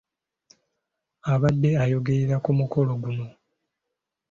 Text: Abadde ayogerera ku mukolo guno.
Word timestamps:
Abadde 1.33 1.71
ayogerera 1.83 2.35
ku 2.43 2.51
mukolo 2.59 2.91
guno. 3.01 3.25